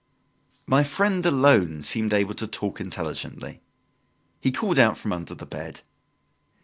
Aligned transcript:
My 0.65 0.83
friend 0.83 1.23
alone 1.27 1.83
seemed 1.83 2.11
able 2.11 2.33
to 2.33 2.47
talk 2.47 2.81
intelligently. 2.81 3.61
He 4.39 4.51
called 4.51 4.79
out 4.79 4.97
from 4.97 5.13
under 5.13 5.35
the 5.35 5.45
bed. 5.45 5.81